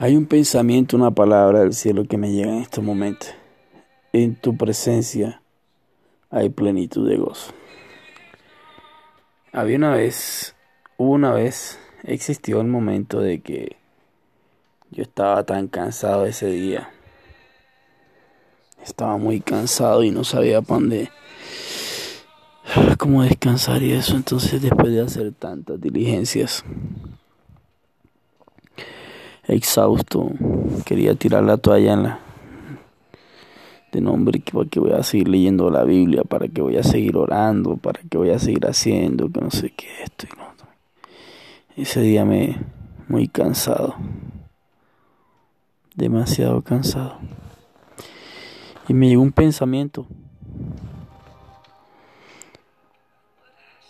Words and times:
Hay 0.00 0.14
un 0.14 0.26
pensamiento, 0.26 0.96
una 0.96 1.10
palabra 1.10 1.58
del 1.58 1.72
cielo 1.72 2.04
que 2.04 2.18
me 2.18 2.30
llega 2.30 2.52
en 2.52 2.62
estos 2.62 2.84
momentos. 2.84 3.30
En 4.12 4.36
tu 4.36 4.56
presencia 4.56 5.42
hay 6.30 6.50
plenitud 6.50 7.08
de 7.08 7.16
gozo. 7.16 7.52
Había 9.52 9.76
una 9.76 9.90
vez, 9.90 10.54
una 10.98 11.32
vez, 11.32 11.80
existió 12.04 12.60
el 12.60 12.68
momento 12.68 13.18
de 13.18 13.40
que 13.40 13.76
yo 14.92 15.02
estaba 15.02 15.42
tan 15.42 15.66
cansado 15.66 16.26
ese 16.26 16.46
día. 16.46 16.90
Estaba 18.80 19.16
muy 19.16 19.40
cansado 19.40 20.04
y 20.04 20.12
no 20.12 20.22
sabía 20.22 20.62
para 20.62 20.78
dónde, 20.78 21.10
cómo 22.98 23.24
descansar 23.24 23.82
y 23.82 23.94
eso. 23.94 24.14
Entonces, 24.14 24.62
después 24.62 24.92
de 24.92 25.00
hacer 25.00 25.32
tantas 25.32 25.80
diligencias, 25.80 26.64
exhausto, 29.48 30.30
quería 30.84 31.14
tirar 31.14 31.42
la 31.42 31.56
toalla 31.56 31.92
en 31.94 32.02
la 32.02 32.20
de 33.92 34.00
nombre 34.00 34.40
que 34.40 34.80
voy 34.80 34.92
a 34.92 35.02
seguir 35.02 35.28
leyendo 35.28 35.70
la 35.70 35.84
Biblia, 35.84 36.22
para 36.22 36.48
que 36.48 36.60
voy 36.60 36.76
a 36.76 36.82
seguir 36.82 37.16
orando, 37.16 37.76
para 37.76 38.00
que 38.02 38.18
voy 38.18 38.30
a 38.30 38.38
seguir 38.38 38.66
haciendo, 38.66 39.30
que 39.30 39.40
no 39.40 39.50
sé 39.50 39.72
qué 39.74 39.86
esto 40.04 40.26
y 40.30 40.38
no. 40.38 40.48
Ese 41.76 42.00
día 42.00 42.24
me 42.24 42.56
muy 43.08 43.28
cansado. 43.28 43.94
Demasiado 45.94 46.62
cansado. 46.62 47.18
Y 48.88 48.94
me 48.94 49.08
llegó 49.08 49.22
un 49.22 49.32
pensamiento. 49.32 50.06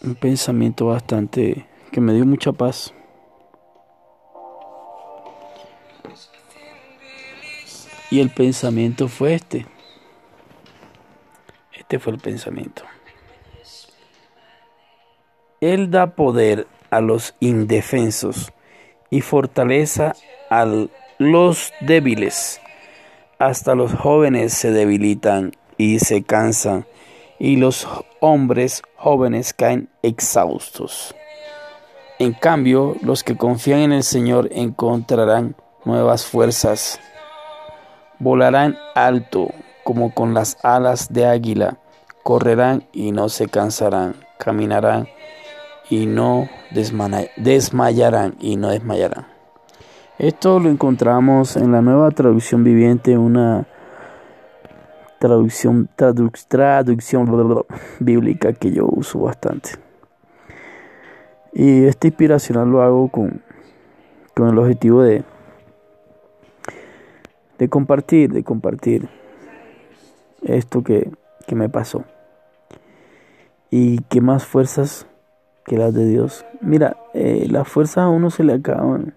Un 0.02 0.14
pensamiento 0.14 0.86
bastante 0.86 1.66
que 1.90 2.00
me 2.00 2.12
dio 2.14 2.24
mucha 2.24 2.52
paz. 2.52 2.94
Y 8.10 8.20
el 8.20 8.30
pensamiento 8.30 9.08
fue 9.08 9.34
este. 9.34 9.66
Este 11.72 11.98
fue 11.98 12.14
el 12.14 12.18
pensamiento. 12.18 12.82
Él 15.60 15.90
da 15.90 16.14
poder 16.14 16.66
a 16.90 17.00
los 17.00 17.34
indefensos 17.40 18.52
y 19.10 19.20
fortaleza 19.20 20.14
a 20.50 20.66
los 21.18 21.72
débiles. 21.80 22.60
Hasta 23.38 23.74
los 23.74 23.92
jóvenes 23.92 24.54
se 24.54 24.70
debilitan 24.70 25.52
y 25.76 26.00
se 26.00 26.22
cansan, 26.22 26.86
y 27.38 27.56
los 27.56 27.86
hombres 28.20 28.82
jóvenes 28.96 29.52
caen 29.52 29.88
exhaustos. 30.02 31.14
En 32.18 32.32
cambio, 32.32 32.96
los 33.00 33.22
que 33.22 33.36
confían 33.36 33.80
en 33.80 33.92
el 33.92 34.02
Señor 34.02 34.48
encontrarán 34.52 35.54
nuevas 35.84 36.26
fuerzas 36.26 37.00
Volarán 38.18 38.76
alto 38.94 39.50
como 39.84 40.12
con 40.12 40.34
las 40.34 40.58
alas 40.64 41.12
de 41.12 41.26
águila, 41.26 41.78
correrán 42.22 42.84
y 42.92 43.12
no 43.12 43.28
se 43.28 43.48
cansarán, 43.48 44.16
caminarán 44.38 45.08
y 45.88 46.06
no 46.06 46.48
desmayarán 46.70 48.36
y 48.38 48.56
no 48.56 48.68
desmayarán. 48.68 49.26
Esto 50.18 50.58
lo 50.58 50.68
encontramos 50.68 51.56
en 51.56 51.72
la 51.72 51.80
nueva 51.80 52.10
traducción 52.10 52.64
viviente, 52.64 53.16
una 53.16 53.66
traducción, 55.18 55.88
traducción 55.94 57.64
bíblica 58.00 58.52
que 58.52 58.72
yo 58.72 58.86
uso 58.90 59.20
bastante. 59.20 59.70
Y 61.52 61.84
esta 61.84 62.08
inspiracional 62.08 62.68
lo 62.68 62.82
hago 62.82 63.08
con, 63.08 63.42
con 64.34 64.48
el 64.48 64.58
objetivo 64.58 65.02
de 65.02 65.24
de 67.58 67.68
compartir, 67.68 68.32
de 68.32 68.44
compartir 68.44 69.08
esto 70.42 70.82
que, 70.82 71.10
me 71.50 71.68
pasó. 71.68 72.04
Y 73.70 74.00
qué 74.10 74.20
más 74.20 74.44
fuerzas 74.44 75.06
que 75.64 75.78
las 75.78 75.94
de 75.94 76.06
Dios. 76.06 76.44
Mira, 76.60 76.96
eh, 77.14 77.46
las 77.50 77.66
fuerzas 77.66 77.98
a 77.98 78.08
uno 78.08 78.30
se 78.30 78.44
le 78.44 78.52
acaban. 78.52 79.14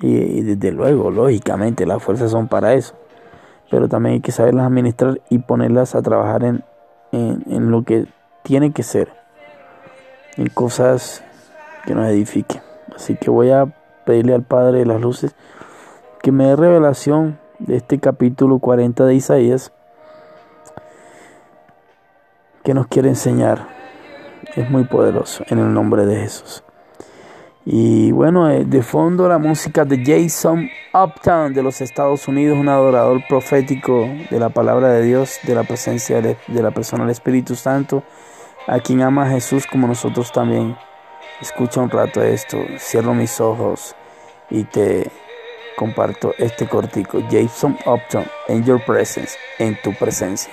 Y, 0.00 0.42
desde 0.42 0.72
luego, 0.72 1.10
lógicamente, 1.10 1.86
las 1.86 2.02
fuerzas 2.02 2.30
son 2.30 2.48
para 2.48 2.74
eso. 2.74 2.94
Pero 3.70 3.88
también 3.88 4.16
hay 4.16 4.20
que 4.20 4.32
saberlas 4.32 4.66
administrar 4.66 5.22
y 5.30 5.38
ponerlas 5.38 5.94
a 5.94 6.02
trabajar 6.02 6.44
en, 6.44 6.62
en 7.12 7.70
lo 7.70 7.82
que 7.82 8.06
tiene 8.42 8.72
que 8.72 8.82
ser. 8.82 9.10
En 10.36 10.48
cosas 10.48 11.24
que 11.86 11.94
nos 11.94 12.08
edifiquen. 12.08 12.60
Así 12.94 13.16
que 13.16 13.30
voy 13.30 13.50
a 13.50 13.74
pedirle 14.04 14.34
al 14.34 14.42
Padre 14.42 14.80
de 14.80 14.86
las 14.86 15.00
Luces 15.00 15.34
que 16.24 16.32
me 16.32 16.46
dé 16.46 16.56
revelación 16.56 17.38
de 17.58 17.76
este 17.76 18.00
capítulo 18.00 18.58
40 18.58 19.04
de 19.04 19.14
Isaías 19.14 19.74
que 22.62 22.72
nos 22.72 22.86
quiere 22.86 23.10
enseñar. 23.10 23.68
Es 24.56 24.70
muy 24.70 24.84
poderoso 24.84 25.44
en 25.48 25.58
el 25.58 25.74
nombre 25.74 26.06
de 26.06 26.16
Jesús. 26.16 26.64
Y 27.66 28.10
bueno, 28.12 28.48
eh, 28.48 28.64
de 28.64 28.82
fondo 28.82 29.28
la 29.28 29.36
música 29.36 29.84
de 29.84 30.02
Jason 30.02 30.66
Uptown 30.94 31.52
de 31.52 31.62
los 31.62 31.82
Estados 31.82 32.26
Unidos, 32.26 32.56
un 32.58 32.70
adorador 32.70 33.20
profético 33.28 34.08
de 34.30 34.40
la 34.40 34.48
palabra 34.48 34.88
de 34.94 35.02
Dios, 35.02 35.40
de 35.42 35.54
la 35.54 35.64
presencia 35.64 36.22
de, 36.22 36.38
la 36.48 36.70
persona 36.70 37.04
del 37.04 37.10
Espíritu 37.10 37.54
Santo, 37.54 38.02
a 38.66 38.78
quien 38.78 39.02
ama 39.02 39.26
a 39.26 39.30
Jesús 39.30 39.66
como 39.66 39.86
nosotros 39.86 40.32
también. 40.32 40.74
Escucha 41.42 41.82
un 41.82 41.90
rato 41.90 42.22
esto, 42.22 42.56
cierro 42.78 43.12
mis 43.12 43.42
ojos 43.42 43.94
y 44.48 44.64
te 44.64 45.10
comparto 45.76 46.34
este 46.38 46.66
cortico, 46.66 47.20
Jason 47.30 47.76
Upton, 47.86 48.24
en 48.48 48.64
your 48.64 48.82
presence, 48.84 49.36
en 49.58 49.80
tu 49.82 49.92
presencia. 49.94 50.52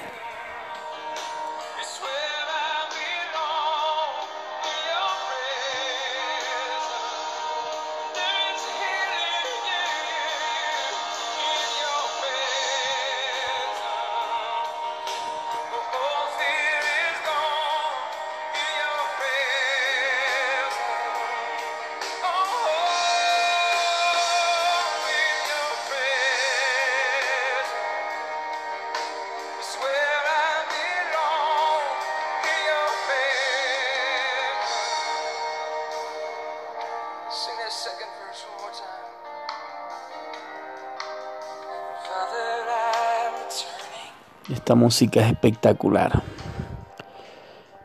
Esta 44.52 44.76
música 44.76 45.22
es 45.22 45.32
espectacular. 45.32 46.24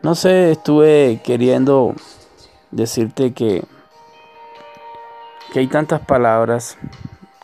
No 0.03 0.17
sé, 0.17 0.51
estuve 0.51 1.21
queriendo 1.23 1.95
decirte 2.73 3.33
que, 3.33 3.63
que 5.53 5.61
hay 5.61 5.69
tantas 5.69 6.01
palabras 6.01 6.77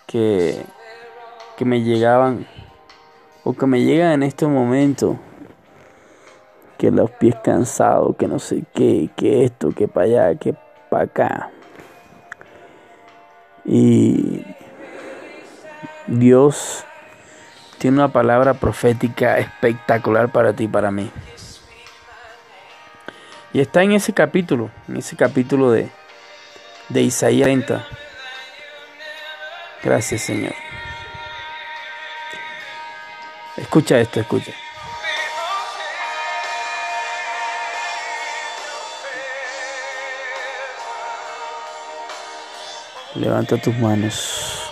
que, 0.07 0.67
que 1.57 1.65
me 1.65 1.83
llegaban 1.83 2.49
o 3.45 3.53
que 3.53 3.67
me 3.67 3.85
llegan 3.85 4.11
en 4.11 4.23
este 4.25 4.45
momento. 4.49 5.21
Que 6.77 6.91
los 6.91 7.13
pies 7.13 7.37
cansados, 7.45 8.17
que 8.17 8.27
no 8.27 8.41
sé 8.41 8.65
qué, 8.75 9.09
que 9.15 9.45
esto, 9.45 9.71
que 9.71 9.87
para 9.87 10.07
allá, 10.07 10.35
que 10.35 10.57
para 10.91 11.05
acá. 11.05 11.51
Y 13.65 14.45
Dios 16.09 16.85
tiene 17.83 17.97
una 17.97 18.13
palabra 18.13 18.55
profética 18.55 19.39
espectacular 19.39 20.29
para 20.29 20.53
ti 20.53 20.69
para 20.69 20.93
mí. 20.93 21.11
Y 23.53 23.59
está 23.59 23.83
en 23.83 23.91
ese 23.91 24.13
capítulo, 24.13 24.71
en 24.87 24.99
ese 24.99 25.17
capítulo 25.17 25.73
de, 25.73 25.91
de 26.91 27.03
Isaías 27.03 27.45
30. 27.45 27.85
Gracias 29.83 30.23
Señor. 30.23 30.55
Escucha 33.57 33.99
esto, 33.99 34.21
escucha. 34.21 34.53
Levanta 43.17 43.57
tus 43.57 43.77
manos. 43.77 44.71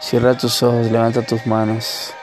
Cierra 0.00 0.34
tus 0.34 0.62
ojos, 0.62 0.90
levanta 0.90 1.20
tus 1.20 1.46
manos. 1.46 2.14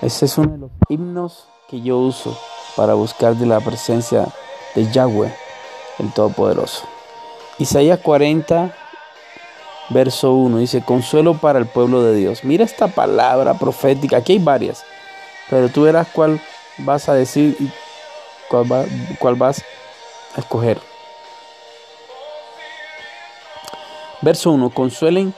Ese 0.00 0.26
es 0.26 0.38
uno 0.38 0.52
de 0.52 0.58
los 0.58 0.70
himnos 0.88 1.48
que 1.68 1.80
yo 1.80 1.98
uso 1.98 2.38
para 2.76 2.94
buscar 2.94 3.34
de 3.34 3.46
la 3.46 3.58
presencia 3.58 4.28
de 4.76 4.90
Yahweh, 4.92 5.34
el 5.98 6.12
Todopoderoso. 6.12 6.84
Isaías 7.58 7.98
40, 7.98 8.72
verso 9.90 10.34
1, 10.34 10.58
dice, 10.58 10.84
consuelo 10.84 11.34
para 11.34 11.58
el 11.58 11.66
pueblo 11.66 12.02
de 12.02 12.14
Dios. 12.14 12.44
Mira 12.44 12.64
esta 12.64 12.86
palabra 12.86 13.54
profética, 13.54 14.18
aquí 14.18 14.34
hay 14.34 14.38
varias, 14.38 14.84
pero 15.50 15.68
tú 15.68 15.82
verás 15.82 16.06
cuál 16.12 16.40
vas 16.78 17.08
a 17.08 17.14
decir 17.14 17.56
y 17.58 17.68
cuál, 18.48 18.70
va, 18.70 18.84
cuál 19.18 19.34
vas 19.34 19.64
a 20.36 20.40
escoger. 20.40 20.80
Verso 24.20 24.52
1, 24.52 24.70
consuelen, 24.70 25.34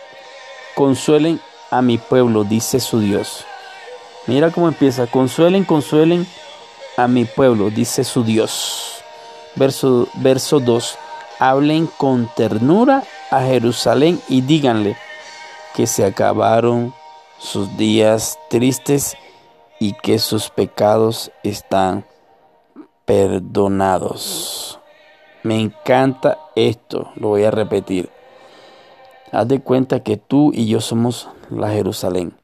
consuelen 0.74 1.40
a 1.70 1.80
mi 1.80 1.96
pueblo, 1.96 2.44
dice 2.44 2.78
su 2.78 3.00
Dios. 3.00 3.46
Mira 4.26 4.50
cómo 4.50 4.69
empieza, 4.69 5.06
consuelen, 5.06 5.64
consuelen 5.64 6.26
a 6.96 7.08
mi 7.08 7.25
pueblo, 7.25 7.70
dice 7.70 8.05
su 8.05 8.22
Dios. 8.22 9.02
Verso, 9.56 10.08
verso 10.17 10.61
2, 10.61 10.99
hablen 11.38 11.87
con 11.87 12.28
ternura 12.37 13.02
a 13.31 13.43
Jerusalén 13.43 14.20
y 14.28 14.43
díganle 14.43 14.96
que 15.75 15.87
se 15.87 16.05
acabaron 16.05 16.94
sus 17.38 17.76
días 17.76 18.38
tristes 18.49 19.17
y 19.78 19.94
que 19.94 20.19
sus 20.19 20.50
pecados 20.50 21.32
están 21.43 22.05
perdonados. 23.06 24.78
Me 25.43 25.58
encanta 25.58 26.38
esto, 26.55 27.11
lo 27.16 27.28
voy 27.28 27.44
a 27.44 27.50
repetir. 27.50 28.11
Haz 29.32 29.49
de 29.49 29.61
cuenta 29.61 30.02
que 30.02 30.19
tú 30.19 30.52
y 30.52 30.66
yo 30.66 30.81
somos 30.81 31.28
la 31.49 31.70
Jerusalén. 31.70 32.39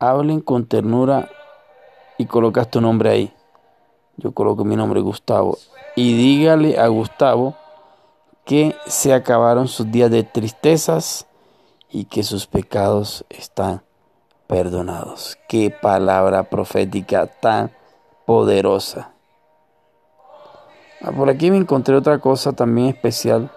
Hablen 0.00 0.40
con 0.40 0.66
ternura 0.66 1.28
y 2.18 2.26
colocas 2.26 2.70
tu 2.70 2.80
nombre 2.80 3.10
ahí. 3.10 3.34
Yo 4.16 4.32
coloco 4.32 4.64
mi 4.64 4.76
nombre 4.76 5.00
Gustavo. 5.00 5.58
Y 5.96 6.16
dígale 6.16 6.78
a 6.78 6.86
Gustavo 6.86 7.56
que 8.44 8.76
se 8.86 9.12
acabaron 9.12 9.66
sus 9.66 9.90
días 9.90 10.10
de 10.10 10.22
tristezas 10.22 11.26
y 11.90 12.04
que 12.04 12.22
sus 12.22 12.46
pecados 12.46 13.24
están 13.28 13.82
perdonados. 14.46 15.36
Qué 15.48 15.70
palabra 15.70 16.44
profética 16.44 17.26
tan 17.26 17.72
poderosa. 18.24 19.12
Ah, 21.02 21.12
por 21.12 21.28
aquí 21.28 21.50
me 21.50 21.56
encontré 21.56 21.96
otra 21.96 22.18
cosa 22.18 22.52
también 22.52 22.88
especial. 22.88 23.50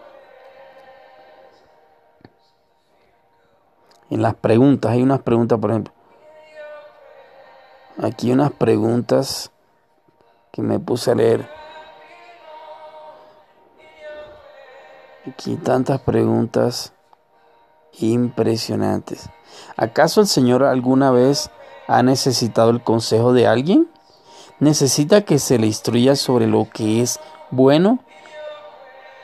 En 4.09 4.21
las 4.21 4.35
preguntas, 4.35 4.91
hay 4.91 5.01
unas 5.01 5.21
preguntas, 5.21 5.59
por 5.59 5.71
ejemplo. 5.71 6.00
Aquí 8.01 8.31
unas 8.31 8.51
preguntas 8.51 9.51
que 10.51 10.63
me 10.63 10.80
puse 10.80 11.12
a 11.12 11.15
leer. 11.15 11.48
Aquí 15.27 15.56
tantas 15.56 16.01
preguntas 16.01 16.94
impresionantes. 18.00 19.30
¿Acaso 19.77 20.21
el 20.21 20.25
Señor 20.25 20.63
alguna 20.63 21.12
vez 21.12 21.51
ha 21.88 22.01
necesitado 22.01 22.71
el 22.71 22.81
consejo 22.81 23.33
de 23.33 23.45
alguien? 23.45 23.88
¿Necesita 24.59 25.21
que 25.21 25.38
se 25.38 25.59
le 25.59 25.68
instruya 25.68 26.15
sobre 26.15 26.48
lo 26.48 26.68
que 26.74 27.03
es 27.03 27.19
bueno? 27.51 28.00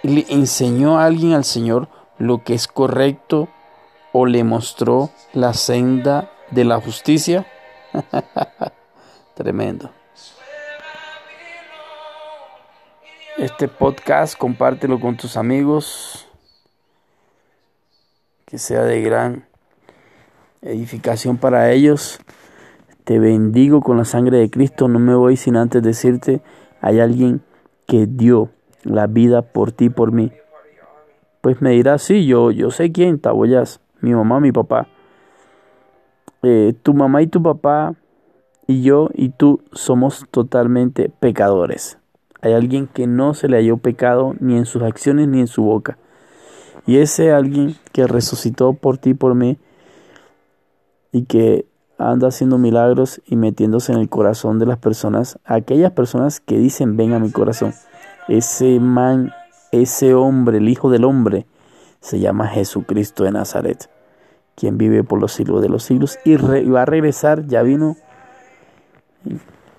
¿Le 0.03 0.27
enseñó 0.29 0.99
a 0.99 1.05
alguien 1.05 1.33
al 1.33 1.45
Señor 1.45 1.89
lo 2.19 2.43
que 2.43 2.53
es 2.53 2.67
correcto 2.67 3.47
o 4.13 4.27
le 4.27 4.43
mostró 4.43 5.09
la 5.33 5.55
senda 5.55 6.29
de 6.51 6.63
la 6.63 6.79
justicia? 6.79 7.47
Tremendo. 9.35 9.91
este 13.37 13.67
podcast, 13.67 14.35
compártelo 14.35 14.99
con 14.99 15.15
tus 15.15 15.37
amigos, 15.37 16.27
que 18.45 18.57
sea 18.57 18.83
de 18.83 19.01
gran 19.01 19.45
edificación 20.63 21.37
para 21.37 21.71
ellos. 21.71 22.19
Te 23.03 23.19
bendigo 23.19 23.81
con 23.81 23.97
la 23.97 24.05
sangre 24.05 24.39
de 24.39 24.49
Cristo, 24.49 24.87
no 24.87 24.97
me 24.97 25.13
voy 25.13 25.37
sin 25.37 25.55
antes 25.55 25.83
decirte, 25.83 26.41
hay 26.81 26.99
alguien 26.99 27.41
que 27.85 28.07
dio 28.07 28.49
la 28.83 29.05
vida 29.05 29.43
por 29.43 29.71
ti, 29.71 29.89
por 29.89 30.11
mí. 30.11 30.31
Pues 31.41 31.61
me 31.61 31.71
dirás, 31.71 32.01
sí, 32.01 32.25
yo, 32.25 32.49
yo 32.49 32.71
sé 32.71 32.91
quién, 32.91 33.19
Taboyas, 33.19 33.81
mi 34.01 34.15
mamá, 34.15 34.39
mi 34.39 34.51
papá. 34.51 34.87
Eh, 36.43 36.73
tu 36.83 36.93
mamá 36.93 37.21
y 37.21 37.27
tu 37.27 37.41
papá 37.41 37.95
y 38.67 38.81
yo 38.81 39.09
y 39.13 39.29
tú 39.29 39.61
somos 39.71 40.25
totalmente 40.31 41.09
pecadores. 41.19 41.97
Hay 42.41 42.53
alguien 42.53 42.87
que 42.87 43.07
no 43.07 43.33
se 43.33 43.47
le 43.47 43.57
halló 43.57 43.77
pecado 43.77 44.35
ni 44.39 44.57
en 44.57 44.65
sus 44.65 44.83
acciones 44.83 45.27
ni 45.27 45.39
en 45.39 45.47
su 45.47 45.63
boca. 45.63 45.97
Y 46.85 46.97
ese 46.97 47.31
alguien 47.31 47.75
que 47.91 48.07
resucitó 48.07 48.73
por 48.73 48.97
ti 48.97 49.11
y 49.11 49.13
por 49.13 49.35
mí 49.35 49.57
y 51.11 51.23
que 51.23 51.65
anda 51.97 52.27
haciendo 52.27 52.57
milagros 52.57 53.21
y 53.25 53.35
metiéndose 53.35 53.91
en 53.91 53.99
el 53.99 54.09
corazón 54.09 54.59
de 54.59 54.67
las 54.67 54.77
personas, 54.77 55.39
aquellas 55.45 55.91
personas 55.91 56.39
que 56.39 56.57
dicen 56.57 56.95
ven 56.95 57.13
a 57.13 57.19
mi 57.19 57.31
corazón. 57.31 57.73
Ese 58.27 58.79
man, 58.79 59.31
ese 59.71 60.13
hombre, 60.13 60.57
el 60.59 60.69
Hijo 60.69 60.89
del 60.89 61.05
Hombre, 61.05 61.45
se 61.99 62.19
llama 62.19 62.47
Jesucristo 62.47 63.23
de 63.23 63.31
Nazaret, 63.31 63.89
quien 64.57 64.79
vive 64.79 65.03
por 65.03 65.21
los 65.21 65.33
siglos 65.33 65.61
de 65.61 65.69
los 65.69 65.83
siglos 65.83 66.17
y, 66.25 66.35
va 66.35 66.81
a 66.81 66.85
regresar, 66.85 67.45
ya 67.45 67.61
vino 67.61 67.95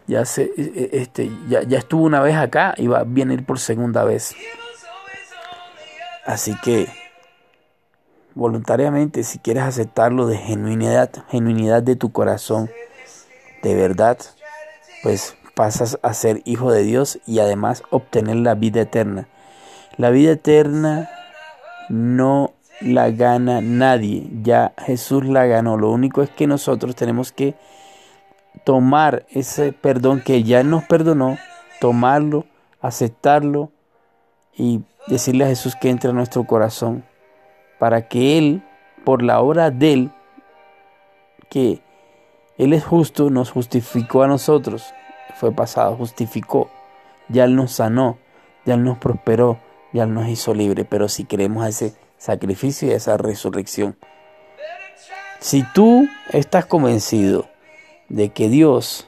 ya, 0.06 0.24
se, 0.24 0.44
e, 0.44 0.52
e, 0.56 0.90
este, 0.92 1.30
ya, 1.48 1.60
estuvo 1.76 2.04
una 2.04 2.20
vez 2.20 2.36
acá 2.36 2.74
y 2.76 2.86
va 2.86 3.00
a 3.00 3.04
venir 3.04 3.44
por 3.44 3.58
segunda 3.58 4.04
vez. 4.04 4.36
Así 6.24 6.56
que 6.62 6.86
voluntariamente, 8.34 9.24
si 9.24 9.40
quieres 9.40 9.64
aceptarlo 9.64 10.26
de 10.28 10.38
genuinidad, 10.38 11.10
genuinidad 11.28 11.82
de 11.82 11.96
tu 11.96 12.12
corazón, 12.12 12.70
de 13.64 13.74
verdad, 13.74 14.18
pues 15.02 15.36
pasas 15.56 15.98
a 16.02 16.14
ser 16.14 16.40
hijo 16.44 16.70
de 16.70 16.84
Dios 16.84 17.18
y 17.26 17.40
además 17.40 17.82
obtener 17.90 18.36
la 18.36 18.54
vida 18.54 18.82
eterna. 18.82 19.26
La 19.96 20.10
vida 20.10 20.30
eterna 20.30 21.10
no 21.88 22.54
la 22.80 23.10
gana 23.10 23.60
nadie, 23.60 24.28
ya 24.42 24.72
Jesús 24.78 25.24
la 25.24 25.46
ganó. 25.46 25.76
Lo 25.76 25.90
único 25.90 26.22
es 26.22 26.30
que 26.30 26.46
nosotros 26.46 26.94
tenemos 26.94 27.32
que 27.32 27.54
tomar 28.64 29.26
ese 29.30 29.72
perdón 29.72 30.22
que 30.24 30.42
ya 30.42 30.62
nos 30.62 30.84
perdonó, 30.84 31.38
tomarlo, 31.80 32.46
aceptarlo 32.80 33.70
y 34.56 34.82
decirle 35.06 35.44
a 35.44 35.48
Jesús 35.48 35.74
que 35.76 35.90
entre 35.90 36.10
a 36.10 36.12
nuestro 36.12 36.44
corazón 36.44 37.04
para 37.78 38.08
que 38.08 38.38
Él, 38.38 38.62
por 39.04 39.22
la 39.22 39.40
obra 39.40 39.70
de 39.70 39.92
Él, 39.92 40.10
que 41.48 41.80
Él 42.58 42.72
es 42.72 42.84
justo, 42.84 43.30
nos 43.30 43.50
justificó 43.50 44.22
a 44.22 44.28
nosotros, 44.28 44.92
fue 45.34 45.52
pasado, 45.52 45.96
justificó, 45.96 46.70
ya 47.28 47.44
Él 47.44 47.54
nos 47.54 47.72
sanó, 47.72 48.18
ya 48.64 48.74
Él 48.74 48.84
nos 48.84 48.98
prosperó, 48.98 49.58
ya 49.92 50.04
Él 50.04 50.14
nos 50.14 50.28
hizo 50.28 50.54
libre, 50.54 50.84
pero 50.84 51.08
si 51.08 51.24
queremos 51.24 51.66
ese 51.66 51.94
sacrificio 52.18 52.88
y 52.88 52.92
esa 52.92 53.16
resurrección, 53.16 53.96
si 55.40 55.62
tú 55.72 56.08
estás 56.30 56.66
convencido 56.66 57.48
de 58.08 58.30
que 58.30 58.48
Dios 58.48 59.06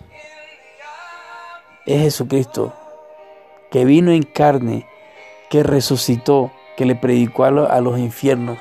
es 1.87 2.02
Jesucristo, 2.02 2.73
que 3.71 3.85
vino 3.85 4.12
en 4.12 4.23
carne, 4.23 4.87
que 5.49 5.62
resucitó, 5.62 6.52
que 6.76 6.85
le 6.85 6.95
predicó 6.95 7.45
a, 7.45 7.81
los 7.81 7.99
infiernos 7.99 8.59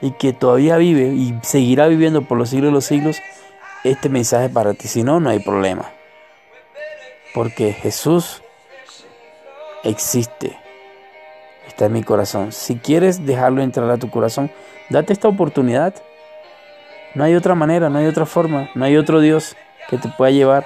y 0.00 0.12
que 0.12 0.32
todavía 0.32 0.76
vive 0.76 1.08
y 1.14 1.38
seguirá 1.42 1.86
viviendo 1.86 2.22
por 2.22 2.38
los 2.38 2.50
siglos 2.50 2.68
de 2.68 2.72
los 2.72 2.84
siglos, 2.84 3.18
este 3.84 4.08
mensaje 4.08 4.48
para 4.48 4.74
ti. 4.74 4.88
Si 4.88 5.02
no, 5.02 5.20
no 5.20 5.30
hay 5.30 5.40
problema. 5.40 5.90
Porque 7.34 7.72
Jesús 7.72 8.42
existe. 9.82 10.63
Está 11.74 11.86
en 11.86 11.92
mi 11.92 12.04
corazón. 12.04 12.52
Si 12.52 12.76
quieres 12.76 13.26
dejarlo 13.26 13.60
entrar 13.60 13.90
a 13.90 13.96
tu 13.96 14.08
corazón, 14.08 14.48
date 14.90 15.12
esta 15.12 15.26
oportunidad. 15.26 15.92
No 17.16 17.24
hay 17.24 17.34
otra 17.34 17.56
manera, 17.56 17.90
no 17.90 17.98
hay 17.98 18.06
otra 18.06 18.26
forma, 18.26 18.70
no 18.76 18.84
hay 18.84 18.96
otro 18.96 19.18
Dios 19.18 19.56
que 19.90 19.98
te 19.98 20.08
pueda 20.08 20.30
llevar 20.30 20.64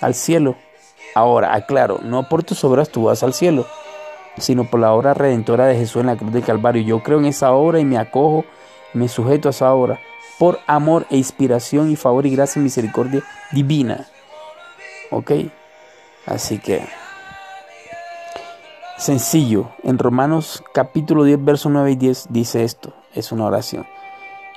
al 0.00 0.14
cielo. 0.14 0.54
Ahora, 1.16 1.56
aclaro, 1.56 1.98
no 2.04 2.28
por 2.28 2.44
tus 2.44 2.62
obras 2.62 2.88
tú 2.90 3.06
vas 3.06 3.24
al 3.24 3.34
cielo, 3.34 3.66
sino 4.38 4.62
por 4.62 4.78
la 4.78 4.92
obra 4.92 5.12
redentora 5.12 5.66
de 5.66 5.74
Jesús 5.74 6.02
en 6.02 6.06
la 6.06 6.14
cruz 6.14 6.32
del 6.32 6.44
Calvario. 6.44 6.84
Yo 6.84 7.02
creo 7.02 7.18
en 7.18 7.24
esa 7.24 7.50
obra 7.50 7.80
y 7.80 7.84
me 7.84 7.98
acojo, 7.98 8.44
me 8.92 9.08
sujeto 9.08 9.48
a 9.48 9.50
esa 9.50 9.74
obra, 9.74 9.98
por 10.38 10.60
amor 10.68 11.04
e 11.10 11.16
inspiración 11.16 11.90
y 11.90 11.96
favor 11.96 12.26
y 12.26 12.30
gracia 12.30 12.60
y 12.60 12.62
misericordia 12.62 13.24
divina. 13.50 14.06
¿Ok? 15.10 15.32
Así 16.26 16.60
que, 16.60 16.86
sencillo, 18.98 19.70
en 19.82 19.98
Romanos 19.98 20.62
capítulo 20.72 21.24
10, 21.24 21.44
verso 21.44 21.68
9 21.68 21.92
y 21.92 21.96
10 21.96 22.26
dice 22.30 22.64
esto, 22.64 22.92
es 23.14 23.32
una 23.32 23.46
oración. 23.46 23.86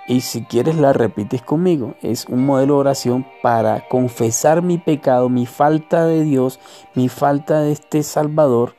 Y 0.07 0.21
si 0.21 0.45
quieres 0.45 0.77
la 0.77 0.93
repites 0.93 1.41
conmigo. 1.41 1.95
Es 2.01 2.27
un 2.27 2.45
modelo 2.45 2.75
de 2.75 2.79
oración 2.79 3.27
para 3.43 3.89
confesar 3.89 4.61
mi 4.61 4.77
pecado, 4.77 5.27
mi 5.27 5.45
falta 5.45 6.05
de 6.05 6.23
Dios, 6.23 6.61
mi 6.93 7.09
falta 7.09 7.59
de 7.59 7.73
este 7.73 8.03
Salvador, 8.03 8.75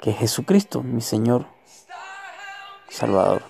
que 0.00 0.10
es 0.10 0.16
Jesucristo, 0.16 0.82
mi 0.82 1.02
Señor 1.02 1.44
Salvador. 2.88 3.42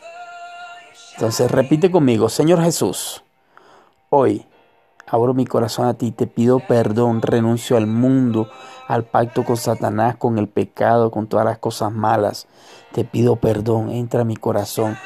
Entonces 1.14 1.48
repite 1.48 1.92
conmigo, 1.92 2.28
Señor 2.28 2.60
Jesús, 2.60 3.22
hoy 4.10 4.44
abro 5.06 5.34
mi 5.34 5.46
corazón 5.46 5.86
a 5.86 5.94
ti, 5.94 6.10
te 6.10 6.26
pido 6.26 6.58
perdón, 6.58 7.22
renuncio 7.22 7.76
al 7.76 7.86
mundo, 7.86 8.50
al 8.88 9.04
pacto 9.04 9.44
con 9.44 9.56
Satanás, 9.56 10.16
con 10.16 10.38
el 10.38 10.48
pecado, 10.48 11.10
con 11.10 11.26
todas 11.26 11.46
las 11.46 11.58
cosas 11.58 11.92
malas. 11.92 12.46
Te 12.92 13.04
pido 13.04 13.36
perdón, 13.36 13.90
entra 13.90 14.22
a 14.22 14.24
mi 14.24 14.36
corazón, 14.36 14.96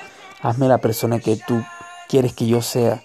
hazme 0.42 0.68
la 0.68 0.78
persona 0.78 1.18
que 1.18 1.36
tú 1.36 1.62
quieres 2.08 2.34
que 2.34 2.46
yo 2.46 2.62
sea. 2.62 3.02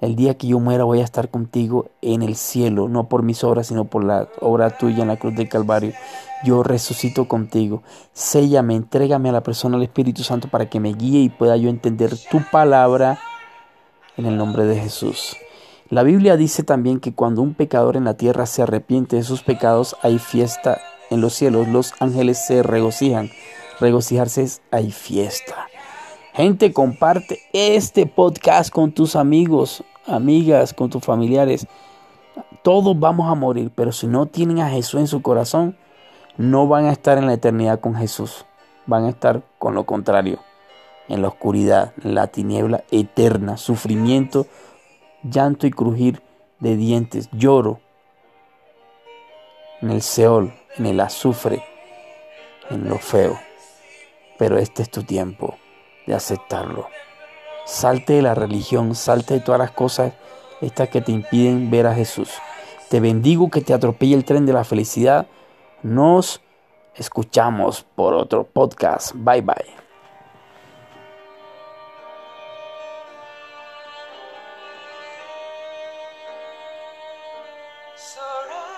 El 0.00 0.16
día 0.16 0.38
que 0.38 0.46
yo 0.46 0.58
muera 0.58 0.84
voy 0.84 1.00
a 1.00 1.04
estar 1.04 1.28
contigo 1.28 1.90
en 2.00 2.22
el 2.22 2.34
cielo, 2.34 2.88
no 2.88 3.08
por 3.08 3.22
mis 3.22 3.44
obras, 3.44 3.66
sino 3.66 3.84
por 3.84 4.02
la 4.02 4.28
obra 4.40 4.70
tuya 4.70 5.02
en 5.02 5.08
la 5.08 5.18
cruz 5.18 5.34
del 5.34 5.50
Calvario. 5.50 5.92
Yo 6.42 6.62
resucito 6.62 7.28
contigo. 7.28 7.82
Séllame, 8.14 8.76
entrégame 8.76 9.28
a 9.28 9.32
la 9.32 9.42
persona 9.42 9.76
del 9.76 9.84
Espíritu 9.84 10.22
Santo 10.22 10.48
para 10.48 10.70
que 10.70 10.80
me 10.80 10.94
guíe 10.94 11.20
y 11.20 11.28
pueda 11.28 11.58
yo 11.58 11.68
entender 11.68 12.12
tu 12.30 12.40
palabra 12.50 13.18
en 14.16 14.24
el 14.24 14.38
nombre 14.38 14.64
de 14.64 14.80
Jesús. 14.80 15.36
La 15.90 16.04
Biblia 16.04 16.36
dice 16.36 16.62
también 16.62 17.00
que 17.00 17.12
cuando 17.12 17.42
un 17.42 17.54
pecador 17.54 17.96
en 17.96 18.04
la 18.04 18.14
tierra 18.14 18.46
se 18.46 18.62
arrepiente 18.62 19.16
de 19.16 19.24
sus 19.24 19.42
pecados, 19.42 19.96
hay 20.02 20.20
fiesta 20.20 20.80
en 21.10 21.20
los 21.20 21.34
cielos. 21.34 21.66
Los 21.66 21.94
ángeles 21.98 22.38
se 22.46 22.62
regocijan. 22.62 23.28
Regocijarse 23.80 24.42
es 24.42 24.62
hay 24.70 24.92
fiesta. 24.92 25.66
Gente, 26.32 26.72
comparte 26.72 27.40
este 27.52 28.06
podcast 28.06 28.70
con 28.70 28.92
tus 28.92 29.16
amigos, 29.16 29.82
amigas, 30.06 30.74
con 30.74 30.90
tus 30.90 31.04
familiares. 31.04 31.66
Todos 32.62 32.96
vamos 32.96 33.28
a 33.28 33.34
morir, 33.34 33.72
pero 33.74 33.90
si 33.90 34.06
no 34.06 34.26
tienen 34.26 34.60
a 34.60 34.70
Jesús 34.70 35.00
en 35.00 35.08
su 35.08 35.22
corazón, 35.22 35.76
no 36.36 36.68
van 36.68 36.84
a 36.84 36.92
estar 36.92 37.18
en 37.18 37.26
la 37.26 37.32
eternidad 37.32 37.80
con 37.80 37.96
Jesús. 37.96 38.46
Van 38.86 39.06
a 39.06 39.08
estar 39.08 39.42
con 39.58 39.74
lo 39.74 39.86
contrario, 39.86 40.38
en 41.08 41.20
la 41.20 41.26
oscuridad, 41.26 41.94
en 42.04 42.14
la 42.14 42.28
tiniebla 42.28 42.84
eterna, 42.92 43.56
sufrimiento, 43.56 44.46
llanto 45.22 45.66
y 45.66 45.70
crujir 45.70 46.22
de 46.58 46.76
dientes, 46.76 47.28
lloro, 47.32 47.80
en 49.80 49.90
el 49.90 50.02
Seol, 50.02 50.52
en 50.76 50.86
el 50.86 51.00
azufre, 51.00 51.64
en 52.70 52.88
lo 52.88 52.98
feo. 52.98 53.38
Pero 54.38 54.58
este 54.58 54.82
es 54.82 54.90
tu 54.90 55.02
tiempo 55.02 55.56
de 56.06 56.14
aceptarlo. 56.14 56.88
Salte 57.64 58.14
de 58.14 58.22
la 58.22 58.34
religión, 58.34 58.94
salte 58.94 59.34
de 59.34 59.40
todas 59.40 59.58
las 59.58 59.70
cosas 59.70 60.12
estas 60.60 60.88
que 60.88 61.00
te 61.00 61.12
impiden 61.12 61.70
ver 61.70 61.86
a 61.86 61.94
Jesús. 61.94 62.30
Te 62.88 63.00
bendigo 63.00 63.50
que 63.50 63.60
te 63.60 63.72
atropelle 63.72 64.14
el 64.14 64.24
tren 64.24 64.46
de 64.46 64.52
la 64.52 64.64
felicidad. 64.64 65.26
Nos 65.82 66.42
escuchamos 66.94 67.86
por 67.94 68.14
otro 68.14 68.44
podcast. 68.44 69.12
Bye 69.14 69.42
bye. 69.42 69.89
Sorry. 78.12 78.69